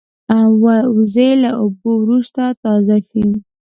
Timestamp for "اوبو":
1.61-1.91